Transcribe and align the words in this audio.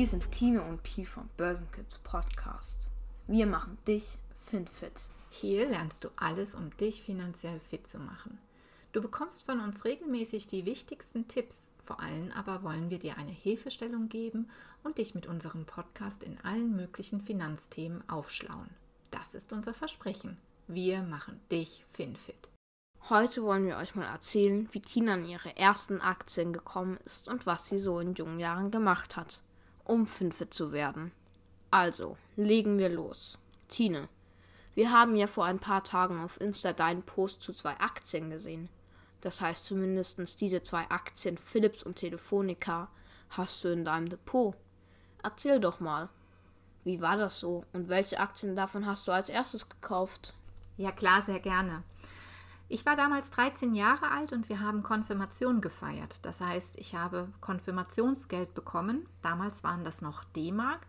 Hier 0.00 0.06
sind 0.06 0.32
Tine 0.32 0.62
und 0.62 0.82
Pi 0.82 1.04
vom 1.04 1.28
Börsenkids 1.36 1.98
Podcast. 1.98 2.88
Wir 3.26 3.44
machen 3.44 3.76
dich 3.86 4.16
FinFit. 4.46 4.94
Hier 5.28 5.68
lernst 5.68 6.04
du 6.04 6.08
alles, 6.16 6.54
um 6.54 6.74
dich 6.78 7.02
finanziell 7.02 7.60
fit 7.60 7.86
zu 7.86 7.98
machen. 7.98 8.38
Du 8.92 9.02
bekommst 9.02 9.42
von 9.42 9.60
uns 9.60 9.84
regelmäßig 9.84 10.46
die 10.46 10.64
wichtigsten 10.64 11.28
Tipps. 11.28 11.68
Vor 11.84 12.00
allem 12.00 12.32
aber 12.32 12.62
wollen 12.62 12.88
wir 12.88 12.98
dir 12.98 13.18
eine 13.18 13.30
Hilfestellung 13.30 14.08
geben 14.08 14.48
und 14.84 14.96
dich 14.96 15.14
mit 15.14 15.26
unserem 15.26 15.66
Podcast 15.66 16.22
in 16.22 16.40
allen 16.44 16.74
möglichen 16.74 17.20
Finanzthemen 17.20 18.02
aufschlauen. 18.08 18.70
Das 19.10 19.34
ist 19.34 19.52
unser 19.52 19.74
Versprechen. 19.74 20.38
Wir 20.66 21.02
machen 21.02 21.38
dich 21.50 21.84
FinFit. 21.92 22.48
Heute 23.10 23.42
wollen 23.42 23.66
wir 23.66 23.76
euch 23.76 23.94
mal 23.94 24.06
erzählen, 24.06 24.66
wie 24.72 24.80
Tina 24.80 25.12
an 25.12 25.26
ihre 25.26 25.54
ersten 25.58 26.00
Aktien 26.00 26.54
gekommen 26.54 26.96
ist 27.04 27.28
und 27.28 27.44
was 27.44 27.66
sie 27.66 27.78
so 27.78 28.00
in 28.00 28.14
jungen 28.14 28.40
Jahren 28.40 28.70
gemacht 28.70 29.18
hat, 29.18 29.42
um 29.90 30.06
Fünfe 30.06 30.48
zu 30.48 30.70
werden. 30.70 31.10
Also, 31.72 32.16
legen 32.36 32.78
wir 32.78 32.88
los. 32.88 33.38
Tine, 33.68 34.08
wir 34.74 34.92
haben 34.92 35.16
ja 35.16 35.26
vor 35.26 35.44
ein 35.44 35.58
paar 35.58 35.82
Tagen 35.82 36.22
auf 36.22 36.40
Insta 36.40 36.72
deinen 36.72 37.02
Post 37.02 37.42
zu 37.42 37.52
zwei 37.52 37.78
Aktien 37.80 38.30
gesehen. 38.30 38.68
Das 39.20 39.40
heißt 39.40 39.64
zumindest 39.64 40.40
diese 40.40 40.62
zwei 40.62 40.88
Aktien 40.88 41.36
Philips 41.36 41.82
und 41.82 41.96
Telefonica 41.96 42.88
hast 43.30 43.64
du 43.64 43.68
in 43.68 43.84
deinem 43.84 44.08
Depot. 44.08 44.54
Erzähl 45.22 45.58
doch 45.58 45.80
mal. 45.80 46.08
Wie 46.84 47.00
war 47.00 47.16
das 47.16 47.40
so 47.40 47.64
und 47.72 47.88
welche 47.88 48.20
Aktien 48.20 48.54
davon 48.54 48.86
hast 48.86 49.08
du 49.08 49.12
als 49.12 49.28
erstes 49.28 49.68
gekauft? 49.68 50.34
Ja 50.76 50.92
klar, 50.92 51.20
sehr 51.20 51.40
gerne. 51.40 51.82
Ich 52.72 52.86
war 52.86 52.94
damals 52.94 53.32
13 53.32 53.74
Jahre 53.74 54.12
alt 54.12 54.32
und 54.32 54.48
wir 54.48 54.60
haben 54.60 54.84
Konfirmation 54.84 55.60
gefeiert. 55.60 56.24
Das 56.24 56.40
heißt, 56.40 56.78
ich 56.78 56.94
habe 56.94 57.26
Konfirmationsgeld 57.40 58.54
bekommen. 58.54 59.08
Damals 59.22 59.64
waren 59.64 59.82
das 59.82 60.02
noch 60.02 60.22
D-Mark 60.22 60.86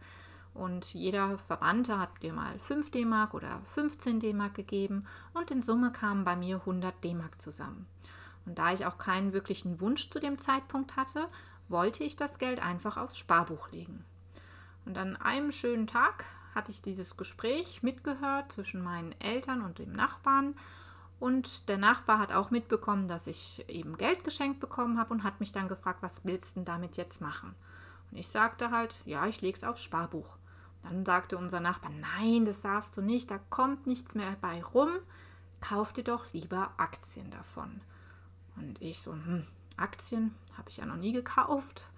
und 0.53 0.93
jeder 0.93 1.39
Verwandte 1.39 1.97
hat 1.97 2.21
dir 2.21 2.33
mal 2.33 2.59
5 2.59 2.91
D-Mark 2.91 3.33
oder 3.33 3.63
15 3.73 4.19
D-Mark 4.19 4.53
gegeben 4.53 5.07
und 5.33 5.49
in 5.49 5.63
Summe 5.63 5.91
kamen 5.91 6.23
bei 6.23 6.35
mir 6.35 6.57
100 6.57 7.03
D-Mark 7.03 7.41
zusammen. 7.41 7.87
Und 8.45 8.59
da 8.59 8.71
ich 8.71 8.85
auch 8.85 8.99
keinen 8.99 9.33
wirklichen 9.33 9.81
Wunsch 9.81 10.11
zu 10.11 10.19
dem 10.19 10.37
Zeitpunkt 10.37 10.97
hatte, 10.97 11.27
wollte 11.67 12.03
ich 12.03 12.15
das 12.15 12.37
Geld 12.37 12.63
einfach 12.63 12.97
aufs 12.97 13.17
Sparbuch 13.17 13.71
legen. 13.71 14.05
Und 14.85 14.99
an 14.99 15.15
einem 15.15 15.51
schönen 15.51 15.87
Tag 15.87 16.25
hatte 16.53 16.69
ich 16.69 16.83
dieses 16.83 17.17
Gespräch 17.17 17.81
mitgehört 17.81 18.51
zwischen 18.51 18.83
meinen 18.83 19.19
Eltern 19.19 19.63
und 19.63 19.79
dem 19.79 19.93
Nachbarn 19.93 20.53
und 21.21 21.69
der 21.69 21.77
Nachbar 21.77 22.17
hat 22.17 22.31
auch 22.31 22.49
mitbekommen, 22.49 23.07
dass 23.07 23.27
ich 23.27 23.63
eben 23.69 23.95
Geld 23.95 24.23
geschenkt 24.23 24.59
bekommen 24.59 24.97
habe 24.97 25.13
und 25.13 25.23
hat 25.23 25.39
mich 25.39 25.51
dann 25.51 25.67
gefragt, 25.67 26.01
was 26.01 26.21
willst 26.23 26.55
du 26.55 26.59
denn 26.61 26.65
damit 26.65 26.97
jetzt 26.97 27.21
machen? 27.21 27.53
Und 28.09 28.17
ich 28.17 28.27
sagte 28.27 28.71
halt, 28.71 28.95
ja, 29.05 29.27
ich 29.27 29.39
lege 29.39 29.55
es 29.55 29.63
aufs 29.63 29.83
Sparbuch. 29.83 30.35
Dann 30.81 31.05
sagte 31.05 31.37
unser 31.37 31.59
Nachbar, 31.59 31.91
nein, 31.91 32.45
das 32.45 32.63
sagst 32.63 32.97
du 32.97 33.03
nicht, 33.03 33.29
da 33.29 33.37
kommt 33.51 33.85
nichts 33.85 34.15
mehr 34.15 34.35
bei 34.41 34.63
rum. 34.63 34.89
Kauf 35.59 35.93
dir 35.93 36.03
doch 36.03 36.25
lieber 36.33 36.71
Aktien 36.77 37.29
davon. 37.29 37.81
Und 38.55 38.81
ich 38.81 38.99
so, 38.99 39.13
hm, 39.13 39.45
Aktien 39.77 40.33
habe 40.57 40.69
ich 40.69 40.77
ja 40.77 40.87
noch 40.87 40.97
nie 40.97 41.13
gekauft. 41.13 41.91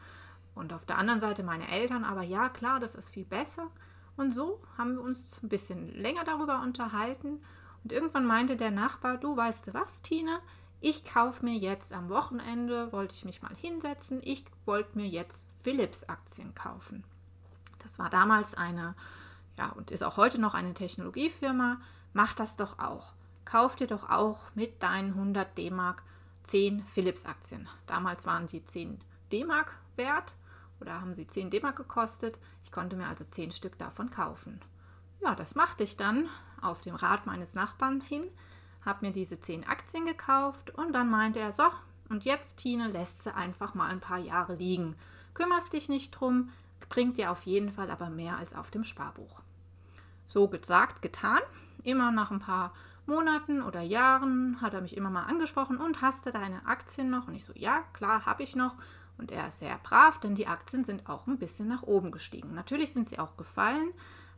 Und 0.54 0.74
auf 0.74 0.84
der 0.84 0.98
anderen 0.98 1.22
Seite 1.22 1.44
meine 1.44 1.70
Eltern, 1.70 2.04
aber 2.04 2.24
ja, 2.24 2.50
klar, 2.50 2.82
das 2.82 2.94
ist 2.94 3.14
viel 3.14 3.24
besser. 3.24 3.70
Und 4.18 4.34
so 4.34 4.62
haben 4.78 4.96
wir 4.96 5.02
uns 5.02 5.42
ein 5.42 5.48
bisschen 5.48 5.98
länger 5.98 6.26
darüber 6.26 6.62
unterhalten. 6.62 7.40
Und 7.84 7.92
irgendwann 7.92 8.26
meinte 8.26 8.56
der 8.56 8.72
Nachbar, 8.72 9.18
du 9.18 9.36
weißt 9.36 9.68
du 9.68 9.74
was, 9.74 10.02
Tina, 10.02 10.40
ich 10.80 11.06
kaufe 11.06 11.46
mir 11.46 11.56
jetzt 11.56 11.94
am 11.94 12.10
Wochenende, 12.10 12.92
wollte 12.92 13.16
ich 13.16 13.26
mich 13.26 13.42
mal 13.42 13.56
hinsetzen, 13.56 14.22
ich 14.24 14.46
wollte 14.66 14.98
mir 14.98 15.08
jetzt 15.08 15.48
Philips-Aktien 15.62 16.54
kaufen. 16.56 17.04
Das 17.80 18.00
war 18.00 18.10
damals 18.10 18.54
eine, 18.54 18.96
ja, 19.58 19.70
und 19.70 19.92
ist 19.92 20.04
auch 20.04 20.18
heute 20.18 20.40
noch 20.40 20.54
eine 20.54 20.74
Technologiefirma. 20.74 21.80
Mach 22.14 22.34
das 22.34 22.56
doch 22.56 22.80
auch. 22.80 23.14
Kauf 23.46 23.76
dir 23.76 23.88
doch 23.88 24.10
auch 24.10 24.40
mit 24.56 24.82
deinen 24.82 25.14
100 25.14 25.58
D-Mark 25.58 26.04
10 26.44 26.86
Philips-Aktien. 26.88 27.68
Damals 27.88 28.26
waren 28.26 28.48
die 28.48 28.64
10 28.64 29.00
D-Mark 29.32 29.78
wert 29.96 30.36
oder 30.80 31.00
haben 31.00 31.14
sie 31.14 31.28
10 31.28 31.50
D-Mark 31.50 31.76
gekostet. 31.76 32.40
Ich 32.64 32.72
konnte 32.72 32.96
mir 32.96 33.08
also 33.08 33.24
10 33.24 33.52
Stück 33.52 33.78
davon 33.78 34.10
kaufen. 34.10 34.62
Ja, 35.24 35.36
das 35.36 35.56
machte 35.56 35.84
ich 35.84 35.96
dann 35.96 36.28
auf 36.62 36.82
dem 36.82 36.96
Rat 36.96 37.26
meines 37.26 37.54
Nachbarn 37.54 38.02
hin, 38.02 38.24
habe 38.86 39.06
mir 39.06 39.14
diese 39.14 39.40
10 39.40 39.66
Aktien 39.68 40.06
gekauft 40.06 40.72
und 40.72 40.94
dann 40.94 41.10
meinte 41.10 41.40
er, 41.40 41.54
so, 41.54 41.64
und 42.10 42.26
jetzt, 42.26 42.58
Tine, 42.58 42.90
lässt 42.90 43.24
sie 43.24 43.34
einfach 43.34 43.74
mal 43.74 43.90
ein 43.90 44.02
paar 44.02 44.20
Jahre 44.20 44.56
liegen. 44.56 44.96
Kümmerst 45.34 45.74
dich 45.74 45.88
nicht 45.88 46.12
drum, 46.12 46.50
bringt 46.90 47.18
dir 47.18 47.32
auf 47.32 47.44
jeden 47.44 47.72
Fall 47.72 47.90
aber 47.90 48.10
mehr 48.10 48.38
als 48.38 48.54
auf 48.54 48.70
dem 48.70 48.84
Sparbuch. 48.84 49.40
So 50.26 50.48
gesagt, 50.48 51.02
getan. 51.02 51.40
Immer 51.84 52.12
nach 52.12 52.32
ein 52.32 52.40
paar 52.40 52.74
Monaten 53.06 53.62
oder 53.62 53.82
Jahren 53.82 54.62
hat 54.62 54.74
er 54.74 54.82
mich 54.82 54.96
immer 54.96 55.10
mal 55.10 55.24
angesprochen 55.24 55.78
und 55.78 56.02
hast 56.02 56.26
du 56.26 56.32
deine 56.32 56.66
Aktien 56.66 57.10
noch? 57.10 57.28
Und 57.28 57.36
ich 57.36 57.46
so, 57.46 57.54
ja, 57.56 57.84
klar, 57.94 58.26
habe 58.26 58.44
ich 58.44 58.56
noch. 58.56 58.76
Und 59.18 59.32
er 59.32 59.48
ist 59.48 59.60
sehr 59.60 59.78
brav, 59.84 60.20
denn 60.20 60.36
die 60.36 60.48
Aktien 60.48 60.84
sind 60.84 61.10
auch 61.10 61.28
ein 61.28 61.38
bisschen 61.38 61.68
nach 61.68 61.84
oben 61.84 62.12
gestiegen. 62.12 62.54
Natürlich 62.54 62.94
sind 62.94 63.10
sie 63.10 63.20
auch 63.20 63.38
gefallen, 63.38 63.90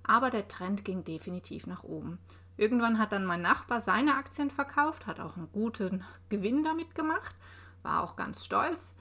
aber 0.08 0.30
der 0.30 0.48
Trend 0.48 0.86
ging 0.86 1.04
definitiv 1.04 1.68
nach 1.68 1.84
oben. 1.84 2.20
Irgendwann 2.58 3.00
hat 3.00 3.12
dann 3.12 3.26
mein 3.26 3.42
Nachbar 3.42 3.82
seine 3.82 4.16
Aktien 4.16 4.50
verkauft, 4.50 5.08
hat 5.08 5.20
auch 5.20 5.36
einen 5.36 5.52
guten 5.52 6.04
Gewinn 6.30 6.64
damit 6.64 6.96
gemacht, 6.96 7.36
war 7.84 8.04
auch 8.04 8.16
ganz 8.16 8.46
stolz 8.46 8.96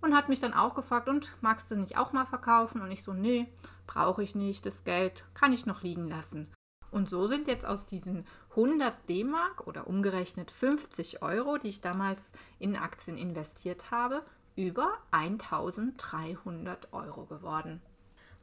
und 0.00 0.14
hat 0.14 0.28
mich 0.28 0.40
dann 0.40 0.54
auch 0.54 0.74
gefragt, 0.74 1.08
und 1.08 1.32
magst 1.40 1.70
du 1.70 1.76
nicht 1.76 1.96
auch 1.96 2.12
mal 2.12 2.26
verkaufen? 2.26 2.80
Und 2.80 2.90
ich 2.90 3.02
so, 3.02 3.12
nee, 3.12 3.46
brauche 3.86 4.22
ich 4.22 4.34
nicht, 4.34 4.64
das 4.64 4.84
Geld 4.84 5.24
kann 5.34 5.52
ich 5.52 5.66
noch 5.66 5.82
liegen 5.82 6.08
lassen. 6.08 6.50
Und 6.90 7.10
so 7.10 7.26
sind 7.26 7.48
jetzt 7.48 7.66
aus 7.66 7.86
diesen 7.86 8.24
100 8.50 9.08
D-Mark 9.08 9.66
oder 9.66 9.88
umgerechnet 9.88 10.50
50 10.50 11.22
Euro, 11.22 11.58
die 11.58 11.68
ich 11.68 11.80
damals 11.80 12.30
in 12.58 12.76
Aktien 12.76 13.18
investiert 13.18 13.90
habe, 13.90 14.22
über 14.54 14.98
1300 15.10 16.92
Euro 16.92 17.24
geworden. 17.24 17.82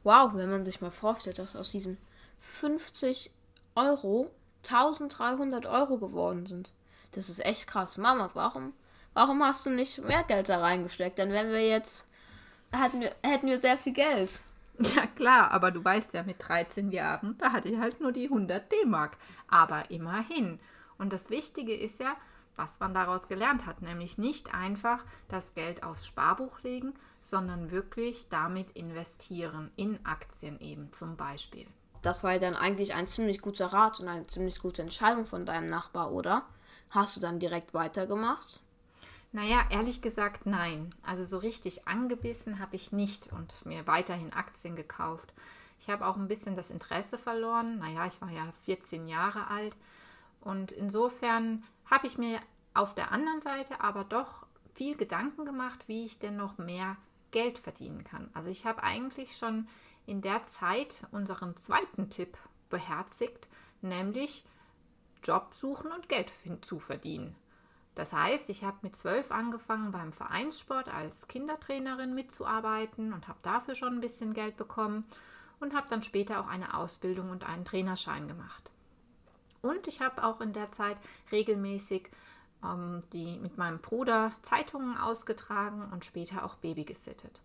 Wow, 0.04 0.32
wenn 0.34 0.50
man 0.50 0.64
sich 0.64 0.80
mal 0.80 0.90
vorstellt, 0.90 1.38
dass 1.38 1.56
aus 1.56 1.70
diesen 1.70 1.98
50 2.38 3.30
Euro 3.74 4.30
1300 4.64 5.66
Euro 5.66 5.98
geworden 5.98 6.46
sind. 6.46 6.72
Das 7.12 7.28
ist 7.28 7.44
echt 7.44 7.66
krass. 7.66 7.98
Mama, 7.98 8.30
warum, 8.34 8.72
warum 9.14 9.42
hast 9.42 9.66
du 9.66 9.70
nicht 9.70 10.02
mehr 10.04 10.22
Geld 10.24 10.48
da 10.48 10.60
reingesteckt? 10.60 11.18
Dann 11.18 11.30
wären 11.30 11.50
wir 11.50 11.66
jetzt, 11.66 12.06
hätten 12.72 13.00
wir, 13.00 13.14
hätten 13.24 13.46
wir 13.46 13.60
sehr 13.60 13.76
viel 13.76 13.92
Geld. 13.92 14.40
Ja 14.96 15.06
klar, 15.06 15.50
aber 15.50 15.70
du 15.70 15.84
weißt 15.84 16.14
ja, 16.14 16.22
mit 16.22 16.36
13 16.38 16.90
Jahren, 16.90 17.36
da 17.38 17.52
hatte 17.52 17.68
ich 17.68 17.78
halt 17.78 18.00
nur 18.00 18.10
die 18.10 18.24
100 18.24 18.72
D-Mark. 18.72 19.18
Aber 19.46 19.90
immerhin. 19.90 20.58
Und 20.98 21.12
das 21.12 21.30
Wichtige 21.30 21.74
ist 21.74 22.00
ja, 22.00 22.16
was 22.56 22.80
man 22.80 22.94
daraus 22.94 23.28
gelernt 23.28 23.66
hat, 23.66 23.82
nämlich 23.82 24.18
nicht 24.18 24.54
einfach 24.54 25.04
das 25.28 25.54
Geld 25.54 25.82
aufs 25.82 26.06
Sparbuch 26.06 26.60
legen, 26.62 26.94
sondern 27.20 27.70
wirklich 27.70 28.28
damit 28.28 28.72
investieren, 28.72 29.70
in 29.76 30.04
Aktien 30.04 30.60
eben 30.60 30.92
zum 30.92 31.16
Beispiel. 31.16 31.66
Das 32.02 32.24
war 32.24 32.32
ja 32.32 32.38
dann 32.38 32.56
eigentlich 32.56 32.94
ein 32.94 33.06
ziemlich 33.06 33.40
guter 33.40 33.66
Rat 33.66 34.00
und 34.00 34.08
eine 34.08 34.26
ziemlich 34.26 34.58
gute 34.58 34.82
Entscheidung 34.82 35.24
von 35.24 35.46
deinem 35.46 35.66
Nachbar, 35.66 36.10
oder? 36.12 36.44
Hast 36.90 37.16
du 37.16 37.20
dann 37.20 37.38
direkt 37.38 37.74
weitergemacht? 37.74 38.60
Naja, 39.30 39.64
ehrlich 39.70 40.02
gesagt 40.02 40.44
nein. 40.44 40.94
Also 41.06 41.24
so 41.24 41.38
richtig 41.38 41.88
angebissen 41.88 42.58
habe 42.58 42.76
ich 42.76 42.92
nicht 42.92 43.32
und 43.32 43.64
mir 43.64 43.86
weiterhin 43.86 44.32
Aktien 44.32 44.76
gekauft. 44.76 45.32
Ich 45.80 45.88
habe 45.88 46.06
auch 46.06 46.16
ein 46.16 46.28
bisschen 46.28 46.54
das 46.54 46.70
Interesse 46.70 47.16
verloren. 47.16 47.78
Naja, 47.78 48.06
ich 48.06 48.20
war 48.20 48.30
ja 48.30 48.44
14 48.64 49.08
Jahre 49.08 49.46
alt 49.46 49.74
und 50.42 50.72
insofern 50.72 51.64
habe 51.86 52.06
ich 52.06 52.18
mir 52.18 52.38
auf 52.74 52.94
der 52.94 53.12
anderen 53.12 53.40
Seite 53.40 53.80
aber 53.80 54.04
doch 54.04 54.46
viel 54.74 54.96
Gedanken 54.96 55.44
gemacht, 55.44 55.88
wie 55.88 56.06
ich 56.06 56.18
denn 56.18 56.36
noch 56.36 56.58
mehr 56.58 56.96
Geld 57.30 57.58
verdienen 57.58 58.04
kann. 58.04 58.30
Also 58.34 58.50
ich 58.50 58.66
habe 58.66 58.82
eigentlich 58.82 59.36
schon 59.36 59.68
in 60.06 60.20
der 60.20 60.44
Zeit 60.44 60.96
unseren 61.10 61.56
zweiten 61.56 62.10
Tipp 62.10 62.36
beherzigt, 62.68 63.48
nämlich 63.80 64.44
Job 65.22 65.54
suchen 65.54 65.92
und 65.92 66.08
Geld 66.08 66.32
zu 66.62 66.80
verdienen. 66.80 67.36
Das 67.94 68.12
heißt, 68.12 68.48
ich 68.48 68.64
habe 68.64 68.78
mit 68.82 68.96
zwölf 68.96 69.30
angefangen 69.30 69.92
beim 69.92 70.12
Vereinssport 70.12 70.88
als 70.88 71.28
Kindertrainerin 71.28 72.14
mitzuarbeiten 72.14 73.12
und 73.12 73.28
habe 73.28 73.38
dafür 73.42 73.74
schon 73.74 73.94
ein 73.94 74.00
bisschen 74.00 74.32
Geld 74.32 74.56
bekommen 74.56 75.04
und 75.60 75.74
habe 75.74 75.88
dann 75.90 76.02
später 76.02 76.40
auch 76.40 76.48
eine 76.48 76.74
Ausbildung 76.74 77.30
und 77.30 77.44
einen 77.44 77.66
Trainerschein 77.66 78.28
gemacht. 78.28 78.72
Und 79.62 79.86
ich 79.86 80.00
habe 80.00 80.24
auch 80.24 80.40
in 80.40 80.52
der 80.52 80.70
Zeit 80.70 80.96
regelmäßig 81.30 82.10
ähm, 82.64 83.00
die, 83.12 83.38
mit 83.38 83.56
meinem 83.58 83.78
Bruder 83.78 84.32
Zeitungen 84.42 84.96
ausgetragen 84.96 85.88
und 85.92 86.04
später 86.04 86.44
auch 86.44 86.56
Baby 86.56 86.84
gesittet. 86.84 87.40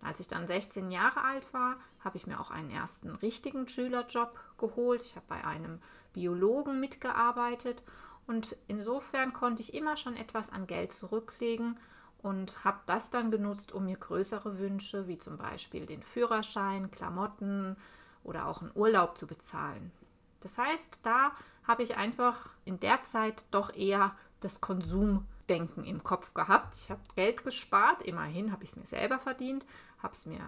Und 0.00 0.08
als 0.08 0.20
ich 0.20 0.28
dann 0.28 0.46
16 0.46 0.90
Jahre 0.90 1.22
alt 1.22 1.52
war, 1.54 1.76
habe 2.00 2.16
ich 2.16 2.26
mir 2.26 2.40
auch 2.40 2.50
einen 2.50 2.70
ersten 2.70 3.14
richtigen 3.16 3.68
Schülerjob 3.68 4.38
geholt. 4.58 5.02
Ich 5.02 5.16
habe 5.16 5.26
bei 5.28 5.44
einem 5.44 5.80
Biologen 6.12 6.80
mitgearbeitet 6.80 7.82
und 8.26 8.56
insofern 8.68 9.32
konnte 9.32 9.62
ich 9.62 9.74
immer 9.74 9.96
schon 9.96 10.16
etwas 10.16 10.50
an 10.50 10.66
Geld 10.66 10.92
zurücklegen 10.92 11.78
und 12.22 12.64
habe 12.64 12.80
das 12.86 13.10
dann 13.10 13.30
genutzt, 13.30 13.72
um 13.72 13.86
mir 13.86 13.96
größere 13.96 14.58
Wünsche, 14.58 15.06
wie 15.08 15.18
zum 15.18 15.38
Beispiel 15.38 15.86
den 15.86 16.02
Führerschein, 16.02 16.90
Klamotten 16.90 17.76
oder 18.24 18.46
auch 18.46 18.60
einen 18.60 18.72
Urlaub 18.74 19.16
zu 19.16 19.26
bezahlen. 19.26 19.92
Das 20.40 20.58
heißt, 20.58 21.00
da 21.02 21.32
habe 21.66 21.82
ich 21.82 21.96
einfach 21.96 22.50
in 22.64 22.80
der 22.80 23.02
Zeit 23.02 23.44
doch 23.50 23.74
eher 23.74 24.16
das 24.40 24.60
Konsumdenken 24.60 25.84
im 25.84 26.02
Kopf 26.02 26.34
gehabt. 26.34 26.74
Ich 26.74 26.90
habe 26.90 27.00
Geld 27.14 27.44
gespart, 27.44 28.02
immerhin 28.02 28.52
habe 28.52 28.64
ich 28.64 28.70
es 28.70 28.76
mir 28.76 28.86
selber 28.86 29.18
verdient, 29.18 29.64
habe 30.02 30.14
es 30.14 30.26
mir 30.26 30.40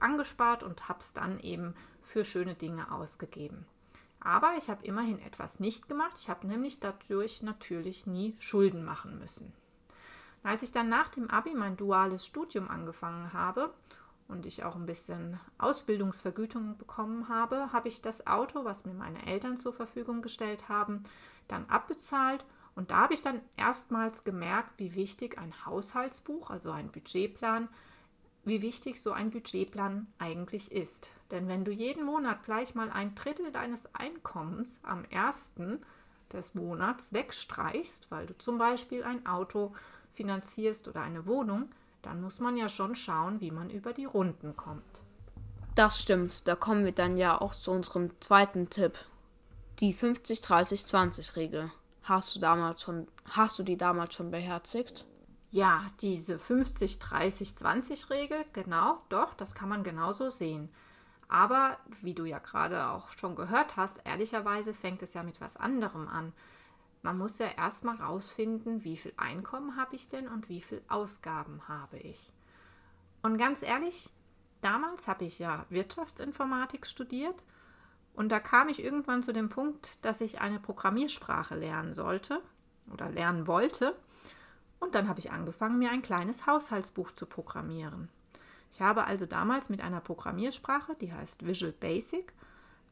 angespart 0.00 0.62
und 0.62 0.88
habe 0.88 1.00
es 1.00 1.12
dann 1.12 1.40
eben 1.40 1.74
für 2.00 2.24
schöne 2.24 2.54
Dinge 2.54 2.92
ausgegeben. 2.92 3.66
Aber 4.20 4.54
ich 4.56 4.70
habe 4.70 4.84
immerhin 4.84 5.18
etwas 5.18 5.58
nicht 5.58 5.88
gemacht. 5.88 6.12
Ich 6.16 6.28
habe 6.28 6.46
nämlich 6.46 6.78
dadurch 6.78 7.42
natürlich 7.42 8.06
nie 8.06 8.36
Schulden 8.38 8.84
machen 8.84 9.18
müssen. 9.18 9.52
Als 10.44 10.62
ich 10.62 10.72
dann 10.72 10.88
nach 10.88 11.08
dem 11.08 11.30
ABI 11.30 11.54
mein 11.54 11.76
duales 11.76 12.26
Studium 12.26 12.68
angefangen 12.68 13.32
habe 13.32 13.72
und 14.28 14.46
ich 14.46 14.64
auch 14.64 14.76
ein 14.76 14.86
bisschen 14.86 15.38
Ausbildungsvergütung 15.58 16.78
bekommen 16.78 17.28
habe, 17.28 17.72
habe 17.72 17.88
ich 17.88 18.02
das 18.02 18.26
Auto, 18.26 18.64
was 18.64 18.84
mir 18.84 18.94
meine 18.94 19.26
Eltern 19.26 19.56
zur 19.56 19.72
Verfügung 19.72 20.22
gestellt 20.22 20.68
haben, 20.68 21.02
dann 21.48 21.66
abbezahlt 21.66 22.44
und 22.74 22.90
da 22.90 23.02
habe 23.02 23.14
ich 23.14 23.22
dann 23.22 23.40
erstmals 23.56 24.24
gemerkt, 24.24 24.78
wie 24.78 24.94
wichtig 24.94 25.38
ein 25.38 25.66
Haushaltsbuch, 25.66 26.50
also 26.50 26.70
ein 26.70 26.90
Budgetplan, 26.90 27.68
wie 28.44 28.62
wichtig 28.62 29.00
so 29.00 29.12
ein 29.12 29.30
Budgetplan 29.30 30.06
eigentlich 30.18 30.72
ist. 30.72 31.10
Denn 31.30 31.48
wenn 31.48 31.64
du 31.64 31.70
jeden 31.70 32.04
Monat 32.04 32.44
gleich 32.44 32.74
mal 32.74 32.90
ein 32.90 33.14
Drittel 33.14 33.52
deines 33.52 33.94
Einkommens 33.94 34.80
am 34.82 35.04
ersten 35.04 35.80
des 36.32 36.54
Monats 36.54 37.12
wegstreichst, 37.12 38.10
weil 38.10 38.26
du 38.26 38.36
zum 38.38 38.56
Beispiel 38.56 39.04
ein 39.04 39.26
Auto 39.26 39.74
finanzierst 40.14 40.88
oder 40.88 41.02
eine 41.02 41.26
Wohnung, 41.26 41.70
dann 42.02 42.20
muss 42.20 42.40
man 42.40 42.56
ja 42.56 42.68
schon 42.68 42.94
schauen, 42.94 43.40
wie 43.40 43.50
man 43.50 43.70
über 43.70 43.92
die 43.92 44.04
Runden 44.04 44.56
kommt. 44.56 45.02
Das 45.74 46.00
stimmt, 46.00 46.46
da 46.46 46.54
kommen 46.54 46.84
wir 46.84 46.92
dann 46.92 47.16
ja 47.16 47.40
auch 47.40 47.54
zu 47.54 47.70
unserem 47.70 48.10
zweiten 48.20 48.68
Tipp. 48.68 48.98
Die 49.78 49.94
50-30-20-Regel. 49.94 51.70
Hast 52.02 52.34
du 52.34 52.40
damals 52.40 52.82
schon, 52.82 53.08
hast 53.30 53.58
du 53.58 53.62
die 53.62 53.78
damals 53.78 54.14
schon 54.14 54.30
beherzigt? 54.30 55.06
Ja, 55.50 55.86
diese 56.00 56.36
50-30-20-Regel, 56.36 58.44
genau, 58.52 59.00
doch, 59.08 59.34
das 59.34 59.54
kann 59.54 59.68
man 59.68 59.82
genauso 59.82 60.28
sehen. 60.28 60.68
Aber 61.28 61.78
wie 62.02 62.14
du 62.14 62.26
ja 62.26 62.38
gerade 62.38 62.88
auch 62.88 63.10
schon 63.12 63.36
gehört 63.36 63.76
hast, 63.76 64.00
ehrlicherweise 64.04 64.74
fängt 64.74 65.02
es 65.02 65.14
ja 65.14 65.22
mit 65.22 65.40
was 65.40 65.56
anderem 65.56 66.08
an. 66.08 66.34
Man 67.02 67.18
muss 67.18 67.38
ja 67.38 67.48
erstmal 67.48 67.96
rausfinden, 67.96 68.84
wie 68.84 68.96
viel 68.96 69.12
Einkommen 69.16 69.76
habe 69.76 69.96
ich 69.96 70.08
denn 70.08 70.28
und 70.28 70.48
wie 70.48 70.62
viel 70.62 70.82
Ausgaben 70.88 71.66
habe 71.66 71.98
ich. 71.98 72.32
Und 73.22 73.38
ganz 73.38 73.62
ehrlich, 73.62 74.08
damals 74.60 75.08
habe 75.08 75.24
ich 75.24 75.40
ja 75.40 75.66
Wirtschaftsinformatik 75.68 76.86
studiert 76.86 77.42
und 78.14 78.30
da 78.30 78.38
kam 78.38 78.68
ich 78.68 78.82
irgendwann 78.82 79.22
zu 79.22 79.32
dem 79.32 79.48
Punkt, 79.48 79.98
dass 80.02 80.20
ich 80.20 80.40
eine 80.40 80.60
Programmiersprache 80.60 81.56
lernen 81.56 81.94
sollte 81.94 82.40
oder 82.92 83.10
lernen 83.10 83.46
wollte. 83.46 83.96
Und 84.78 84.94
dann 84.94 85.08
habe 85.08 85.20
ich 85.20 85.30
angefangen, 85.30 85.78
mir 85.78 85.90
ein 85.90 86.02
kleines 86.02 86.46
Haushaltsbuch 86.46 87.12
zu 87.12 87.26
programmieren. 87.26 88.08
Ich 88.72 88.80
habe 88.80 89.04
also 89.04 89.26
damals 89.26 89.68
mit 89.68 89.80
einer 89.80 90.00
Programmiersprache, 90.00 90.94
die 91.00 91.12
heißt 91.12 91.46
Visual 91.46 91.72
Basic, 91.72 92.32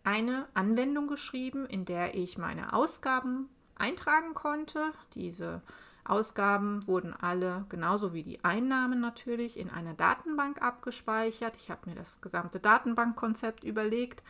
eine 0.05 0.47
Anwendung 0.55 1.09
geschrieben, 1.09 1.67
in 1.67 1.85
der 1.85 2.15
ich 2.15 2.39
meine 2.39 2.73
Ausgaben 2.73 3.49
eintragen 3.81 4.35
konnte. 4.35 4.93
Diese 5.15 5.63
Ausgaben 6.05 6.87
wurden 6.87 7.15
alle, 7.15 7.65
genauso 7.69 8.13
wie 8.15 8.23
die 8.23 8.45
Einnahmen 8.45 9.01
natürlich, 9.01 9.59
in 9.59 9.71
einer 9.71 9.95
Datenbank 9.95 10.63
abgespeichert. 10.63 11.57
Ich 11.57 11.71
habe 11.71 11.89
mir 11.89 11.97
das 11.97 12.21
gesamte 12.21 12.61
Datenbankkonzept 12.61 13.65
überlegt 13.65 14.23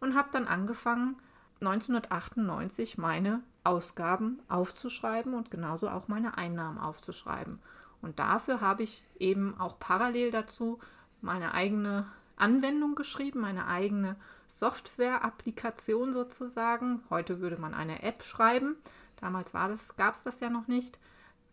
und 0.00 0.14
habe 0.14 0.28
dann 0.32 0.46
angefangen, 0.46 1.16
1998 1.60 2.98
meine 2.98 3.42
Ausgaben 3.64 4.40
aufzuschreiben 4.48 5.34
und 5.34 5.50
genauso 5.50 5.88
auch 5.88 6.06
meine 6.08 6.36
Einnahmen 6.36 6.78
aufzuschreiben. 6.78 7.60
Und 8.02 8.18
dafür 8.18 8.60
habe 8.60 8.82
ich 8.82 9.04
eben 9.18 9.58
auch 9.58 9.78
parallel 9.78 10.30
dazu 10.30 10.78
meine 11.22 11.54
eigene 11.54 12.06
Anwendung 12.36 12.94
geschrieben, 12.94 13.40
meine 13.40 13.66
eigene 13.66 14.16
Software-Applikation 14.48 16.12
sozusagen. 16.12 17.02
Heute 17.10 17.40
würde 17.40 17.56
man 17.56 17.74
eine 17.74 18.02
App 18.02 18.22
schreiben. 18.22 18.76
Damals 19.16 19.52
gab 19.52 20.14
es 20.14 20.22
das 20.22 20.40
ja 20.40 20.50
noch 20.50 20.66
nicht. 20.66 20.98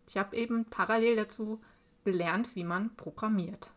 Ich 0.06 0.16
habe 0.16 0.36
eben 0.36 0.66
parallel 0.66 1.16
dazu 1.16 1.60
gelernt, 2.04 2.54
wie 2.54 2.64
man 2.64 2.94
programmiert. 2.96 3.72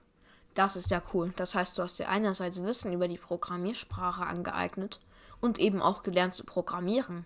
Das 0.53 0.75
ist 0.75 0.89
ja 0.89 1.01
cool. 1.13 1.33
Das 1.35 1.55
heißt, 1.55 1.77
du 1.77 1.83
hast 1.83 1.99
dir 1.99 2.09
einerseits 2.09 2.63
Wissen 2.63 2.91
über 2.91 3.07
die 3.07 3.17
Programmiersprache 3.17 4.25
angeeignet 4.25 4.99
und 5.39 5.59
eben 5.59 5.81
auch 5.81 6.03
gelernt 6.03 6.33
zu 6.33 6.43
programmieren. 6.43 7.25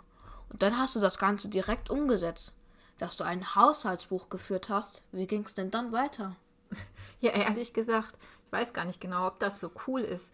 Und 0.49 0.61
dann 0.61 0.77
hast 0.77 0.95
du 0.95 0.99
das 0.99 1.17
Ganze 1.17 1.47
direkt 1.47 1.89
umgesetzt. 1.89 2.53
Dass 2.97 3.15
du 3.15 3.23
ein 3.23 3.55
Haushaltsbuch 3.55 4.29
geführt 4.29 4.69
hast, 4.69 5.01
wie 5.11 5.25
ging 5.25 5.43
es 5.45 5.55
denn 5.55 5.71
dann 5.71 5.91
weiter? 5.91 6.35
Ja, 7.19 7.33
ehrlich 7.33 7.71
gesagt, 7.71 8.17
ich 8.47 8.51
weiß 8.51 8.73
gar 8.73 8.83
nicht 8.83 8.99
genau, 8.99 9.27
ob 9.27 9.39
das 9.39 9.59
so 9.59 9.69
cool 9.85 10.01
ist. 10.01 10.31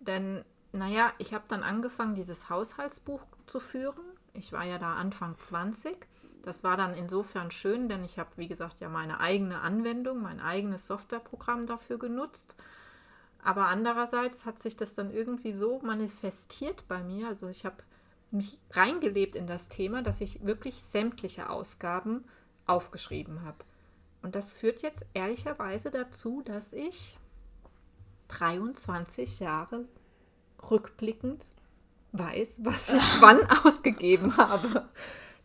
Denn, 0.00 0.42
naja, 0.72 1.12
ich 1.18 1.32
habe 1.32 1.44
dann 1.48 1.62
angefangen, 1.62 2.14
dieses 2.14 2.50
Haushaltsbuch 2.50 3.22
zu 3.46 3.60
führen. 3.60 4.04
Ich 4.34 4.52
war 4.52 4.64
ja 4.64 4.78
da 4.78 4.94
Anfang 4.94 5.38
20. 5.38 5.96
Das 6.42 6.62
war 6.62 6.76
dann 6.76 6.94
insofern 6.94 7.50
schön, 7.50 7.88
denn 7.88 8.04
ich 8.04 8.18
habe, 8.18 8.30
wie 8.36 8.48
gesagt, 8.48 8.80
ja 8.80 8.88
meine 8.88 9.20
eigene 9.20 9.60
Anwendung, 9.60 10.22
mein 10.22 10.40
eigenes 10.40 10.86
Softwareprogramm 10.86 11.66
dafür 11.66 11.98
genutzt. 11.98 12.56
Aber 13.42 13.68
andererseits 13.68 14.44
hat 14.44 14.58
sich 14.58 14.76
das 14.76 14.94
dann 14.94 15.10
irgendwie 15.10 15.52
so 15.52 15.80
manifestiert 15.80 16.86
bei 16.88 17.02
mir. 17.02 17.28
Also 17.28 17.48
ich 17.48 17.64
habe 17.64 17.76
mich 18.30 18.58
reingelebt 18.72 19.36
in 19.36 19.46
das 19.46 19.68
Thema, 19.68 20.02
dass 20.02 20.20
ich 20.20 20.44
wirklich 20.44 20.82
sämtliche 20.82 21.48
Ausgaben 21.48 22.24
aufgeschrieben 22.66 23.42
habe. 23.42 23.58
Und 24.22 24.34
das 24.34 24.52
führt 24.52 24.82
jetzt 24.82 25.06
ehrlicherweise 25.14 25.90
dazu, 25.90 26.42
dass 26.44 26.72
ich 26.72 27.18
23 28.28 29.40
Jahre 29.40 29.84
rückblickend 30.70 31.44
weiß, 32.12 32.60
was 32.62 32.92
ich 32.92 33.02
wann 33.20 33.48
ausgegeben 33.64 34.36
habe. 34.36 34.88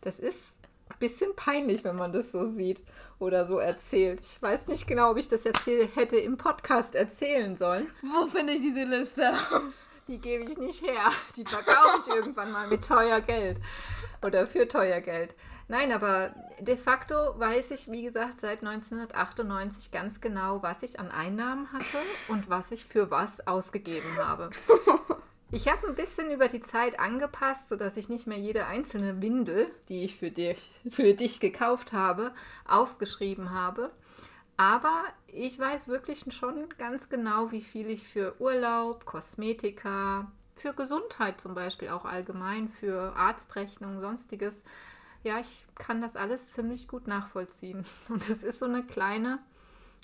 Das 0.00 0.18
ist 0.18 0.48
ein 0.90 0.98
bisschen 0.98 1.34
peinlich, 1.36 1.84
wenn 1.84 1.96
man 1.96 2.12
das 2.12 2.32
so 2.32 2.50
sieht 2.50 2.82
oder 3.18 3.46
so 3.46 3.58
erzählt. 3.58 4.20
Ich 4.20 4.42
weiß 4.42 4.66
nicht 4.66 4.86
genau, 4.86 5.10
ob 5.10 5.16
ich 5.18 5.28
das 5.28 5.44
jetzt 5.44 5.64
hier 5.64 5.86
hätte 5.94 6.16
im 6.16 6.36
Podcast 6.36 6.94
erzählen 6.94 7.56
sollen. 7.56 7.88
Wo 8.02 8.26
finde 8.26 8.52
ich 8.54 8.60
diese 8.60 8.84
Liste? 8.84 9.32
Die 10.08 10.18
gebe 10.18 10.44
ich 10.44 10.58
nicht 10.58 10.82
her. 10.82 11.10
Die 11.36 11.44
verkaufe 11.44 11.98
ich 12.00 12.14
irgendwann 12.14 12.52
mal 12.52 12.68
mit 12.68 12.86
teuer 12.86 13.20
Geld 13.20 13.58
oder 14.22 14.46
für 14.46 14.68
teuer 14.68 15.00
Geld. 15.00 15.34
Nein, 15.68 15.92
aber 15.92 16.34
de 16.60 16.76
facto 16.76 17.38
weiß 17.38 17.70
ich, 17.70 17.90
wie 17.90 18.02
gesagt, 18.02 18.40
seit 18.40 18.62
1998 18.62 19.90
ganz 19.90 20.20
genau, 20.20 20.62
was 20.62 20.82
ich 20.82 21.00
an 21.00 21.10
Einnahmen 21.10 21.72
hatte 21.72 21.98
und 22.28 22.50
was 22.50 22.70
ich 22.70 22.84
für 22.84 23.10
was 23.10 23.46
ausgegeben 23.46 24.18
habe. 24.18 24.50
Ich 25.50 25.70
habe 25.70 25.86
ein 25.86 25.94
bisschen 25.94 26.32
über 26.32 26.48
die 26.48 26.62
Zeit 26.62 26.98
angepasst, 26.98 27.68
sodass 27.68 27.96
ich 27.96 28.08
nicht 28.08 28.26
mehr 28.26 28.38
jede 28.38 28.66
einzelne 28.66 29.22
Windel, 29.22 29.70
die 29.88 30.02
ich 30.02 30.16
für 30.16 30.32
dich, 30.32 30.58
für 30.90 31.14
dich 31.14 31.38
gekauft 31.38 31.92
habe, 31.92 32.32
aufgeschrieben 32.66 33.52
habe. 33.52 33.92
Aber 34.56 35.04
ich 35.28 35.56
weiß 35.56 35.86
wirklich 35.86 36.24
schon 36.34 36.68
ganz 36.76 37.08
genau, 37.08 37.52
wie 37.52 37.60
viel 37.60 37.88
ich 37.88 38.02
für 38.02 38.34
Urlaub, 38.40 39.04
Kosmetika, 39.04 40.26
für 40.56 40.72
Gesundheit 40.72 41.40
zum 41.40 41.54
Beispiel 41.54 41.90
auch 41.90 42.04
allgemein, 42.04 42.68
für 42.68 43.14
Arztrechnung, 43.14 44.00
sonstiges 44.00 44.64
ja, 45.24 45.40
ich 45.40 45.66
kann 45.74 46.00
das 46.00 46.14
alles 46.16 46.52
ziemlich 46.52 46.86
gut 46.86 47.08
nachvollziehen. 47.08 47.84
Und 48.08 48.28
es 48.28 48.42
ist 48.42 48.60
so 48.60 48.66
eine 48.66 48.84
kleine, 48.84 49.40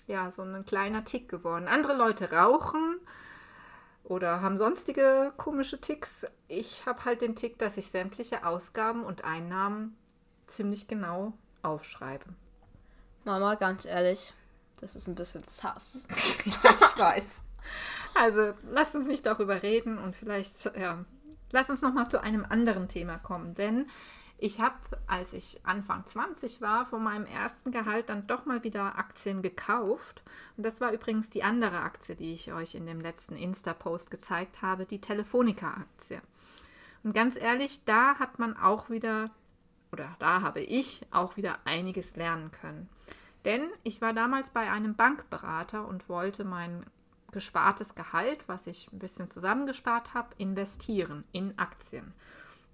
ja, 0.07 0.31
so 0.31 0.43
ein 0.43 0.65
kleiner 0.65 1.05
Tick 1.05 1.29
geworden. 1.29 1.69
Andere 1.69 1.95
Leute 1.95 2.33
rauchen 2.33 2.99
oder 4.03 4.41
haben 4.41 4.59
sonstige 4.59 5.33
komische 5.37 5.81
Ticks. 5.81 6.27
Ich 6.49 6.85
habe 6.87 7.05
halt 7.05 7.21
den 7.21 7.37
Tick, 7.37 7.59
dass 7.59 7.77
ich 7.77 7.89
sämtliche 7.89 8.45
Ausgaben 8.45 9.05
und 9.05 9.25
Einnahmen 9.25 9.97
ziemlich 10.47 10.89
genau 10.89 11.35
aufschreibe. 11.62 12.25
Mama, 13.25 13.55
ganz 13.55 13.85
ehrlich, 13.85 14.33
das 14.81 14.97
ist 14.97 15.07
ein 15.07 15.15
bisschen 15.15 15.45
sass. 15.45 16.09
ja, 16.45 16.71
ich 16.81 16.99
weiß. 16.99 17.27
Also, 18.15 18.55
lasst 18.71 18.97
uns 18.97 19.07
nicht 19.07 19.27
darüber 19.27 19.62
reden 19.62 19.99
und 19.99 20.17
vielleicht, 20.17 20.65
ja, 20.77 21.05
lasst 21.53 21.71
uns 21.71 21.83
nochmal 21.83 22.09
zu 22.09 22.23
einem 22.23 22.45
anderen 22.49 22.89
Thema 22.89 23.19
kommen, 23.19 23.55
denn 23.55 23.87
ich 24.43 24.59
habe, 24.59 24.77
als 25.07 25.35
ich 25.35 25.61
Anfang 25.65 26.07
20 26.07 26.63
war, 26.63 26.87
von 26.87 27.03
meinem 27.03 27.27
ersten 27.27 27.71
Gehalt 27.71 28.09
dann 28.09 28.27
doch 28.27 28.47
mal 28.47 28.65
wieder 28.65 28.99
Aktien 28.99 29.43
gekauft. 29.43 30.23
Und 30.57 30.65
das 30.65 30.81
war 30.81 30.93
übrigens 30.93 31.29
die 31.29 31.43
andere 31.43 31.81
Aktie, 31.81 32.17
die 32.17 32.33
ich 32.33 32.53
euch 32.53 32.75
in 32.75 32.87
dem 32.87 33.01
letzten 33.01 33.37
Insta-Post 33.37 34.11
gezeigt 34.11 34.63
habe, 34.63 34.87
die 34.87 35.01
Telefonica-Aktie. 35.01 36.23
Und 37.03 37.13
ganz 37.13 37.37
ehrlich, 37.37 37.85
da 37.85 38.19
hat 38.19 38.39
man 38.39 38.57
auch 38.57 38.89
wieder, 38.89 39.31
oder 39.93 40.17
da 40.19 40.41
habe 40.41 40.61
ich 40.61 41.07
auch 41.11 41.37
wieder 41.37 41.59
einiges 41.65 42.17
lernen 42.17 42.51
können. 42.51 42.89
Denn 43.45 43.69
ich 43.83 44.01
war 44.01 44.15
damals 44.15 44.51
bei 44.51 44.71
einem 44.71 44.95
Bankberater 44.95 45.87
und 45.87 46.09
wollte 46.09 46.45
mein 46.45 46.87
gespartes 47.31 47.95
Gehalt, 47.95 48.45
was 48.49 48.67
ich 48.67 48.91
ein 48.91 48.99
bisschen 48.99 49.29
zusammengespart 49.29 50.15
habe, 50.15 50.35
investieren 50.39 51.25
in 51.33 51.59
Aktien. 51.59 52.15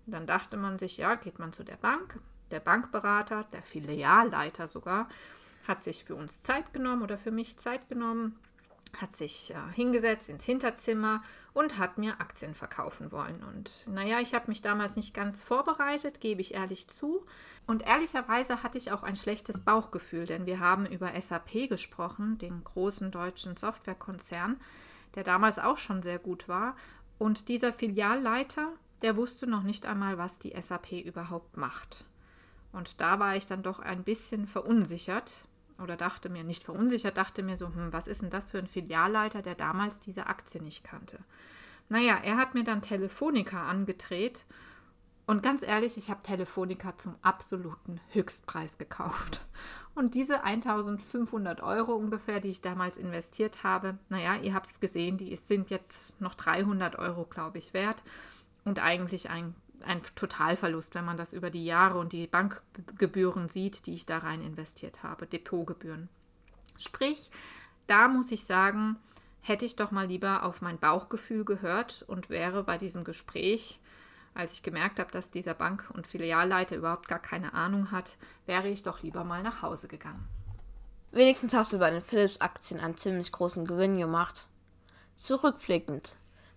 Dann 0.07 0.27
dachte 0.27 0.57
man 0.57 0.79
sich, 0.79 0.97
ja, 0.97 1.15
geht 1.17 1.39
man 1.39 1.53
zu 1.53 1.65
der 1.65 1.77
Bank. 1.77 2.21
Der 2.51 2.61
Bankberater, 2.61 3.45
der 3.53 3.63
Filialleiter 3.63 4.69
sogar, 4.69 5.09
hat 5.67 5.81
sich 5.81 6.05
für 6.05 6.15
uns 6.15 6.43
Zeit 6.43 6.73
genommen 6.73 7.03
oder 7.03 7.19
für 7.19 7.33
mich 7.33 7.57
Zeit 7.57 7.89
genommen, 7.89 8.39
hat 9.01 9.17
sich 9.17 9.53
äh, 9.53 9.75
hingesetzt 9.75 10.29
ins 10.29 10.45
Hinterzimmer 10.45 11.23
und 11.53 11.79
hat 11.79 11.99
mir 11.99 12.21
Aktien 12.21 12.55
verkaufen 12.55 13.13
wollen. 13.13 13.43
Und 13.43 13.87
naja, 13.89 14.21
ich 14.21 14.35
habe 14.35 14.49
mich 14.49 14.63
damals 14.63 14.97
nicht 14.97 15.13
ganz 15.13 15.43
vorbereitet, 15.43 16.21
gebe 16.21 16.41
ich 16.41 16.55
ehrlich 16.55 16.87
zu. 16.89 17.27
Und 17.67 17.85
ehrlicherweise 17.85 18.63
hatte 18.63 18.79
ich 18.79 18.93
auch 18.93 19.03
ein 19.03 19.17
schlechtes 19.17 19.61
Bauchgefühl, 19.61 20.27
denn 20.27 20.47
wir 20.47 20.61
haben 20.61 20.87
über 20.87 21.21
SAP 21.21 21.69
gesprochen, 21.69 22.39
den 22.39 22.63
großen 22.63 23.11
deutschen 23.11 23.57
Softwarekonzern, 23.57 24.61
der 25.15 25.25
damals 25.25 25.59
auch 25.59 25.79
schon 25.79 26.03
sehr 26.03 26.19
gut 26.19 26.49
war. 26.49 26.77
Und 27.19 27.49
dieser 27.49 27.73
Filialleiter, 27.73 28.73
der 29.03 29.17
wusste 29.17 29.47
noch 29.47 29.63
nicht 29.63 29.87
einmal, 29.87 30.19
was 30.19 30.39
die 30.39 30.55
SAP 30.61 30.93
überhaupt 30.93 31.57
macht. 31.57 32.05
Und 32.73 33.01
da 33.01 33.19
war 33.19 33.37
ich 33.37 33.47
dann 33.47 33.63
doch 33.63 33.79
ein 33.79 34.05
bisschen 34.05 34.47
verunsichert 34.47 35.45
oder 35.83 35.97
dachte 35.97 36.29
mir, 36.29 36.45
nicht 36.45 36.65
verunsichert, 36.65 37.17
dachte 37.17 37.43
mir 37.43 37.57
so, 37.57 37.67
hm, 37.67 37.93
was 37.93 38.07
ist 38.07 38.23
denn 38.23 38.31
das 38.31 38.51
für 38.51 38.59
ein 38.59 38.67
Filialleiter, 38.67 39.43
der 39.43 39.55
damals 39.55 40.01
diese 40.01 40.27
Aktie 40.27 40.63
nicht 40.63 40.85
kannte. 40.85 41.19
Naja, 41.89 42.19
er 42.23 42.37
hat 42.37 42.55
mir 42.55 42.65
dann 42.65 42.83
Telefonica 42.83 43.69
angedreht 43.69 44.45
und 45.27 45.43
ganz 45.43 45.63
ehrlich, 45.63 45.97
ich 45.97 46.09
habe 46.09 46.23
Telefonica 46.23 46.97
zum 46.97 47.17
absoluten 47.21 48.01
Höchstpreis 48.13 48.79
gekauft. 48.79 49.41
Und 49.97 50.15
diese 50.15 50.45
1500 50.45 51.63
Euro 51.63 51.95
ungefähr, 51.95 52.39
die 52.39 52.51
ich 52.51 52.61
damals 52.61 52.97
investiert 52.97 53.65
habe, 53.65 53.99
naja, 54.09 54.37
ihr 54.37 54.55
habt 54.55 54.67
es 54.67 54.79
gesehen, 54.79 55.19
die 55.19 55.35
sind 55.37 55.71
jetzt 55.71 56.21
noch 56.21 56.35
300 56.35 56.97
Euro, 56.99 57.25
glaube 57.25 57.59
ich, 57.59 57.75
wert. 57.75 58.03
Und 58.67 58.79
eigentlich 58.79 59.31
ein, 59.31 59.55
ein 59.81 60.03
Totalverlust, 60.15 60.95
wenn 60.95 61.07
man 61.07 61.17
das 61.17 61.33
über 61.33 61.49
die 61.49 61.65
Jahre 61.65 61.99
und 61.99 62.13
die 62.13 62.27
Bankgebühren 62.27 63.49
sieht, 63.49 63.87
die 63.87 63.95
ich 63.95 64.05
da 64.05 64.19
rein 64.19 64.43
investiert 64.43 65.03
habe, 65.03 65.27
Depotgebühren. 65.27 66.11
Sprich, 66.77 67.31
da 67.87 68.09
muss 68.09 68.31
ich 68.31 68.45
sagen, 68.45 68.97
hätte 69.41 69.65
ich 69.65 69.77
doch 69.77 69.91
mal 69.91 70.07
lieber 70.07 70.43
auf 70.43 70.61
mein 70.61 70.79
Bauchgefühl 70.79 71.47
gehört 71.47 72.05
und 72.07 72.29
wäre 72.29 72.63
bei 72.65 72.77
diesem 72.77 73.05
Gespräch 73.05 73.81
als 74.37 74.53
ich 74.53 74.63
gemerkt 74.63 74.99
habe, 74.99 75.11
dass 75.11 75.31
dieser 75.31 75.55
Bank- 75.55 75.91
und 75.95 76.07
Filialleiter 76.07 76.77
überhaupt 76.77 77.09
gar 77.09 77.19
keine 77.19 77.55
Ahnung 77.55 77.91
hat, 77.91 78.19
wäre 78.45 78.69
ich 78.69 78.83
doch 78.83 79.03
lieber 79.03 79.25
mal 79.25 79.43
nach 79.43 79.63
Hause 79.63 79.89
gegangen. 79.89 80.29
Wenigstens 81.11 81.55
hast 81.55 81.73
du 81.73 81.79
bei 81.79 81.91
den 81.91 82.03
Philips-Aktien 82.03 82.79
einen 82.79 82.99
ziemlich 82.99 83.33
großen 83.33 83.67
Gewinn 83.67 83.97
gemacht. 83.97 84.47
Zurückblickend, 85.15 86.17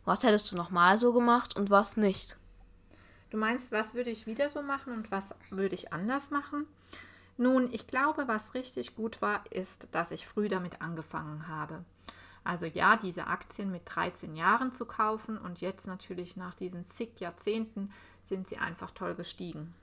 was 0.09 0.23
hättest 0.23 0.51
du 0.51 0.55
nochmal 0.55 0.97
so 0.97 1.13
gemacht 1.13 1.55
und 1.55 1.69
was 1.69 1.95
nicht? 1.95 2.35
Du 3.29 3.37
meinst, 3.37 3.71
was 3.71 3.93
würde 3.93 4.09
ich 4.09 4.25
wieder 4.25 4.49
so 4.49 4.63
machen 4.63 4.91
und 4.91 5.11
was 5.11 5.35
würde 5.51 5.75
ich 5.75 5.93
anders 5.93 6.31
machen? 6.31 6.65
Nun, 7.37 7.71
ich 7.71 7.85
glaube, 7.85 8.27
was 8.27 8.55
richtig 8.55 8.95
gut 8.95 9.21
war, 9.21 9.43
ist, 9.51 9.87
dass 9.91 10.09
ich 10.09 10.27
früh 10.27 10.49
damit 10.49 10.81
angefangen 10.81 11.47
habe. 11.47 11.85
Also 12.43 12.65
ja, 12.65 12.95
diese 12.97 13.27
Aktien 13.27 13.69
mit 13.71 13.83
13 13.85 14.35
Jahren 14.35 14.71
zu 14.71 14.85
kaufen 14.85 15.37
und 15.37 15.61
jetzt 15.61 15.85
natürlich 15.85 16.35
nach 16.35 16.55
diesen 16.55 16.85
zig 16.85 17.19
Jahrzehnten 17.19 17.93
sind 18.19 18.47
sie 18.47 18.57
einfach 18.57 18.89
toll 18.89 19.13
gestiegen. 19.13 19.75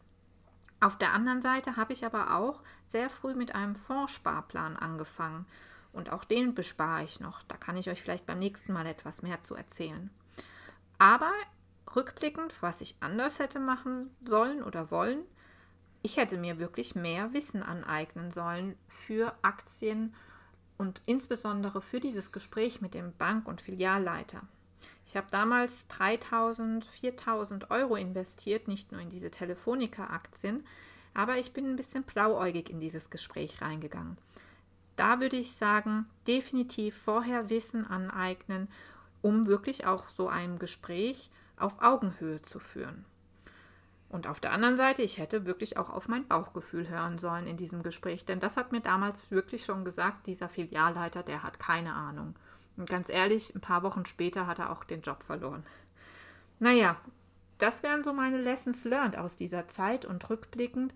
Auf 0.81 0.99
der 0.99 1.13
anderen 1.13 1.41
Seite 1.41 1.77
habe 1.77 1.93
ich 1.93 2.05
aber 2.05 2.35
auch 2.35 2.65
sehr 2.85 3.09
früh 3.11 3.35
mit 3.35 3.55
einem 3.55 3.77
Fondssparplan 3.77 4.77
angefangen 4.77 5.47
und 5.97 6.11
auch 6.11 6.25
den 6.25 6.55
bespare 6.55 7.05
ich 7.05 7.21
noch. 7.21 7.43
Da 7.45 7.57
kann 7.57 7.77
ich 7.77 7.89
euch 7.89 8.01
vielleicht 8.01 8.27
beim 8.27 8.39
nächsten 8.39 8.73
Mal 8.73 8.87
etwas 8.87 9.23
mehr 9.23 9.43
zu 9.43 9.55
erzählen. 9.55 10.11
Aber 10.99 11.33
rückblickend, 11.95 12.55
was 12.61 12.81
ich 12.81 12.97
anders 13.01 13.39
hätte 13.39 13.59
machen 13.59 14.15
sollen 14.21 14.63
oder 14.63 14.91
wollen, 14.91 15.25
ich 16.03 16.17
hätte 16.17 16.39
mir 16.39 16.59
wirklich 16.59 16.95
mehr 16.95 17.33
Wissen 17.33 17.63
aneignen 17.63 18.31
sollen 18.31 18.77
für 18.89 19.35
Aktien 19.43 20.15
und 20.79 21.03
insbesondere 21.07 21.81
für 21.81 22.01
dieses 22.01 22.31
Gespräch 22.31 22.81
mit 22.81 22.95
dem 22.95 23.13
Bank- 23.17 23.49
und 23.49 23.61
Filialleiter. 23.61 24.43
Ich 25.07 25.17
habe 25.17 25.27
damals 25.31 25.89
3000, 25.89 26.85
4000 26.85 27.71
Euro 27.71 27.97
investiert, 27.97 28.69
nicht 28.69 28.93
nur 28.93 29.01
in 29.01 29.09
diese 29.09 29.31
Telefonica-Aktien, 29.31 30.67
aber 31.15 31.39
ich 31.39 31.53
bin 31.53 31.71
ein 31.71 31.77
bisschen 31.77 32.03
blauäugig 32.03 32.69
in 32.69 32.81
dieses 32.81 33.09
Gespräch 33.11 33.63
reingegangen. 33.63 34.19
Da 34.97 35.21
würde 35.21 35.37
ich 35.37 35.53
sagen, 35.53 36.07
definitiv 36.27 36.97
vorher 36.97 37.51
Wissen 37.51 37.87
aneignen, 37.87 38.69
um 39.23 39.47
wirklich 39.47 39.87
auch 39.87 40.09
so 40.09 40.29
ein 40.29 40.59
Gespräch 40.59 41.31
auf 41.57 41.81
Augenhöhe 41.81 42.43
zu 42.43 42.59
führen. 42.59 43.05
Und 44.09 44.27
auf 44.27 44.41
der 44.41 44.53
anderen 44.53 44.77
Seite, 44.77 45.03
ich 45.03 45.19
hätte 45.19 45.47
wirklich 45.47 45.77
auch 45.77 45.91
auf 45.91 46.09
mein 46.09 46.27
Bauchgefühl 46.27 46.89
hören 46.89 47.19
sollen 47.19 47.47
in 47.47 47.57
diesem 47.57 47.83
Gespräch, 47.83 48.25
denn 48.25 48.41
das 48.41 48.57
hat 48.57 48.73
mir 48.73 48.81
damals 48.81 49.31
wirklich 49.31 49.65
schon 49.65 49.85
gesagt, 49.85 50.27
dieser 50.27 50.49
Filialleiter, 50.49 51.23
der 51.23 51.43
hat 51.43 51.59
keine 51.59 51.93
Ahnung. 51.93 52.35
Und 52.77 52.89
ganz 52.89 53.09
ehrlich, 53.09 53.55
ein 53.55 53.61
paar 53.61 53.83
Wochen 53.83 54.07
später 54.07 54.47
hat 54.47 54.59
er 54.59 54.71
auch 54.71 54.85
den 54.85 55.03
Job 55.03 55.23
verloren. 55.23 55.65
Naja, 56.61 56.97
das 57.59 57.83
wären 57.83 58.03
so 58.03 58.13
meine 58.13 58.41
Lessons 58.41 58.85
learned 58.85 59.17
aus 59.17 59.37
dieser 59.37 59.67
Zeit 59.67 60.05
und 60.05 60.29
rückblickend, 60.31 60.95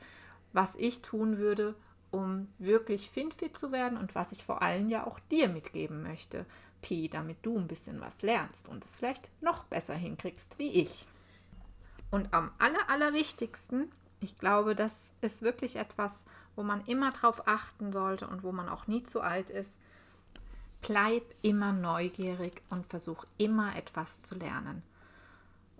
was 0.52 0.76
ich 0.76 1.02
tun 1.02 1.38
würde, 1.38 1.74
um 2.10 2.48
wirklich 2.58 3.10
finfit 3.10 3.56
zu 3.56 3.72
werden 3.72 3.98
und 3.98 4.14
was 4.14 4.32
ich 4.32 4.44
vor 4.44 4.62
allem 4.62 4.88
ja 4.88 5.06
auch 5.06 5.18
dir 5.30 5.48
mitgeben 5.48 6.02
möchte, 6.02 6.46
Pi, 6.82 7.08
damit 7.08 7.38
du 7.42 7.58
ein 7.58 7.68
bisschen 7.68 8.00
was 8.00 8.22
lernst 8.22 8.68
und 8.68 8.84
es 8.84 8.90
vielleicht 8.96 9.30
noch 9.42 9.64
besser 9.64 9.94
hinkriegst 9.94 10.58
wie 10.58 10.70
ich. 10.80 11.06
Und 12.10 12.32
am 12.32 12.50
aller, 12.58 12.88
allerwichtigsten, 12.88 13.92
ich 14.20 14.36
glaube, 14.38 14.74
das 14.74 15.14
ist 15.20 15.42
wirklich 15.42 15.76
etwas, 15.76 16.24
wo 16.56 16.62
man 16.62 16.84
immer 16.86 17.12
drauf 17.12 17.46
achten 17.46 17.92
sollte 17.92 18.26
und 18.26 18.42
wo 18.42 18.52
man 18.52 18.68
auch 18.68 18.86
nie 18.86 19.02
zu 19.02 19.20
alt 19.20 19.50
ist. 19.50 19.78
Bleib 20.82 21.22
immer 21.42 21.72
neugierig 21.72 22.62
und 22.70 22.86
versuch 22.86 23.24
immer 23.38 23.76
etwas 23.76 24.20
zu 24.20 24.34
lernen. 24.34 24.82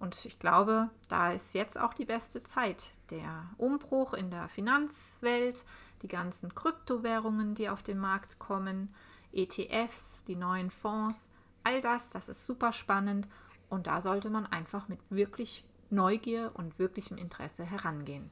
Und 0.01 0.25
ich 0.25 0.39
glaube, 0.39 0.91
da 1.09 1.31
ist 1.31 1.55
jetzt 1.55 1.79
auch 1.79 1.95
die 1.95 2.07
beste 2.07 2.43
Zeit. 2.43 2.91
Der 3.11 3.45
Umbruch 3.59 4.15
in 4.15 4.31
der 4.31 4.49
Finanzwelt, 4.49 5.65
die 6.03 6.09
ganzen 6.09 6.55
Kryptowährungen, 6.55 7.55
die 7.55 7.69
auf 7.69 7.83
den 7.83 7.99
Markt 7.99 8.39
kommen, 8.39 8.93
ETFs, 9.33 10.25
die 10.25 10.37
neuen 10.37 10.71
Fonds, 10.71 11.31
all 11.63 11.83
das, 11.83 12.11
das 12.11 12.29
ist 12.29 12.47
super 12.47 12.73
spannend 12.73 13.29
und 13.69 13.87
da 13.87 14.01
sollte 14.01 14.31
man 14.31 14.47
einfach 14.47 14.89
mit 14.89 14.99
wirklich 15.11 15.65
Neugier 15.91 16.53
und 16.55 16.79
wirklichem 16.79 17.17
Interesse 17.17 17.65
herangehen. 17.65 18.31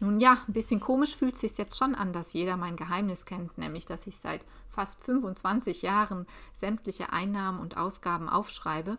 Nun 0.00 0.18
ja, 0.18 0.38
ein 0.46 0.52
bisschen 0.52 0.80
komisch 0.80 1.16
fühlt 1.16 1.34
es 1.34 1.40
sich 1.40 1.58
jetzt 1.58 1.76
schon 1.76 1.94
an, 1.94 2.12
dass 2.12 2.32
jeder 2.32 2.56
mein 2.56 2.76
Geheimnis 2.76 3.26
kennt, 3.26 3.58
nämlich 3.58 3.86
dass 3.86 4.06
ich 4.06 4.18
seit 4.18 4.44
fast 4.68 5.02
25 5.04 5.82
Jahren 5.82 6.26
sämtliche 6.54 7.12
Einnahmen 7.12 7.60
und 7.60 7.76
Ausgaben 7.76 8.28
aufschreibe. 8.28 8.98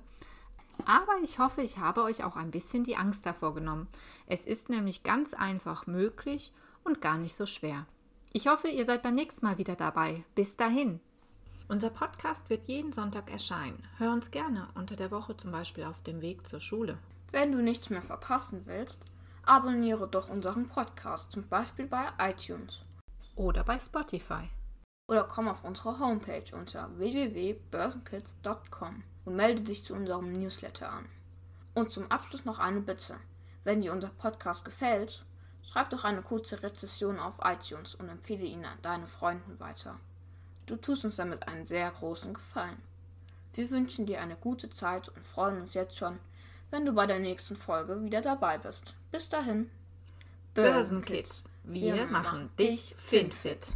Aber 0.86 1.17
ich 1.24 1.39
hoffe, 1.39 1.62
ich 1.62 1.77
habe 1.77 2.03
euch 2.03 2.24
auch 2.24 2.36
ein 2.36 2.51
bisschen 2.51 2.84
die 2.84 2.98
Angst 2.98 3.25
davor 3.25 3.53
genommen. 3.53 3.88
Es 4.27 4.46
ist 4.46 4.70
nämlich 4.70 5.03
ganz 5.03 5.34
einfach 5.34 5.88
möglich 5.88 6.53
und 6.84 7.01
gar 7.01 7.17
nicht 7.17 7.36
so 7.36 7.46
schwer. 7.46 7.86
Ich 8.34 8.48
hoffe, 8.48 8.67
ihr 8.67 8.86
seid 8.86 9.01
beim 9.01 9.15
nächsten 9.15 9.46
Mal 9.46 9.58
wieder 9.58 9.75
dabei. 9.75 10.24
Bis 10.36 10.58
dahin. 10.58 11.00
Unser 11.67 11.89
Podcast 11.89 12.50
wird 12.50 12.65
jeden 12.65 12.91
Sonntag 12.91 13.32
erscheinen. 13.32 13.82
Hör 13.98 14.12
uns 14.12 14.29
gerne 14.29 14.67
unter 14.75 14.96
der 14.96 15.10
Woche 15.10 15.36
zum 15.36 15.51
Beispiel 15.51 15.84
auf 15.86 16.03
dem 16.03 16.22
Weg 16.22 16.46
zur 16.46 16.60
Schule. 16.60 17.00
Wenn 17.32 17.51
du 17.51 17.63
nichts 17.63 17.89
mehr 17.89 18.03
verpassen 18.03 18.62
willst, 18.65 19.00
abonniere 19.46 20.08
doch 20.08 20.29
unseren 20.29 20.67
Podcast, 20.67 21.32
zum 21.32 21.48
Beispiel 21.48 21.88
bei 21.88 22.08
iTunes 22.20 22.82
oder 23.36 23.63
bei 23.63 23.79
Spotify. 23.79 24.50
Oder 25.08 25.26
komm 25.26 25.48
auf 25.48 25.64
unsere 25.64 26.00
Homepage 26.00 26.46
unter 26.54 26.90
www.börsenkids.com 26.98 29.04
und 29.26 29.36
melde 29.36 29.62
dich 29.62 29.84
zu 29.84 29.94
unserem 29.94 30.32
Newsletter 30.32 30.92
an. 30.92 31.06
Und 31.76 31.92
zum 31.92 32.10
Abschluss 32.10 32.44
noch 32.46 32.58
eine 32.58 32.82
Bitte. 32.82 33.18
Wenn 33.64 33.82
dir 33.82 33.94
unser 33.94 34.10
Podcast 34.10 34.66
gefällt, 34.66 35.24
schreib 35.62 35.92
doch 35.92 36.06
eine 36.06 36.24
kurze 36.24 36.64
Rezession 36.64 37.20
auf 37.20 37.36
iTunes 37.44 37.94
und 37.96 38.10
empfehle 38.10 38.46
ihn 38.46 38.66
an 38.66 38.80
deine 38.82 39.08
Freunden 39.08 39.60
weiter. 39.60 40.00
Du 40.66 40.76
tust 40.76 41.06
uns 41.06 41.18
damit 41.18 41.48
einen 41.48 41.68
sehr 41.68 41.92
großen 41.92 42.34
Gefallen. 42.34 42.82
Wir 43.54 43.70
wünschen 43.70 44.08
dir 44.08 44.22
eine 44.22 44.36
gute 44.36 44.72
Zeit 44.72 45.10
und 45.10 45.26
freuen 45.26 45.62
uns 45.62 45.76
jetzt 45.76 45.98
schon, 45.98 46.18
wenn 46.72 46.86
du 46.86 46.94
bei 46.94 47.06
der 47.06 47.20
nächsten 47.20 47.56
Folge 47.56 48.04
wieder 48.04 48.22
dabei 48.22 48.58
bist. 48.58 48.96
Bis 49.12 49.30
dahin. 49.30 49.70
Börsenkids, 50.56 51.44
wir, 51.64 52.08
machen 52.08 52.50
dich 52.58 52.96
finfit. 52.98 53.68